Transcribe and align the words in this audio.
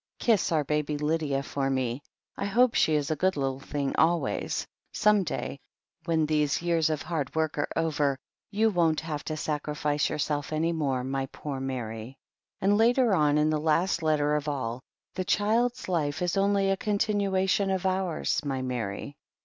"Kiss 0.17 0.51
our 0.51 0.63
baby 0.63 0.97
Lydia 0.97 1.43
for 1.43 1.69
me. 1.69 2.01
I 2.35 2.45
hope 2.45 2.73
she 2.73 2.95
is 2.95 3.11
a 3.11 3.15
good 3.15 3.37
little 3.37 3.59
thing 3.59 3.95
always.•• 3.97 4.61
some 4.93 5.23
day, 5.23 5.59
when 6.05 6.25
these 6.25 6.59
years 6.59 6.89
of 6.89 7.01
2 7.01 7.03
THE 7.03 7.07
HEEL 7.09 7.13
OF 7.15 7.19
ACHILLES 7.19 7.33
hard 7.35 7.35
work 7.35 7.57
are 7.59 7.67
over, 7.75 8.17
you 8.49 8.71
won't 8.71 9.01
have 9.01 9.23
to 9.25 9.37
sacrifice 9.37 10.09
your 10.09 10.17
self 10.17 10.51
any 10.51 10.71
more, 10.71 11.03
my 11.03 11.27
poor 11.27 11.59
Mary...." 11.59 12.17
And, 12.61 12.79
later 12.79 13.13
on, 13.13 13.37
in 13.37 13.51
the 13.51 13.59
last 13.61 14.01
letter 14.01 14.33
of 14.33 14.47
all: 14.49 14.81
"The 15.13 15.23
child's 15.23 15.87
life 15.87 16.23
is 16.23 16.35
only 16.35 16.71
a 16.71 16.77
con 16.77 16.97
tinuation 16.97 17.71
of 17.71 17.85
ours, 17.85 18.43
my 18.43 18.63
Mary." 18.63 19.13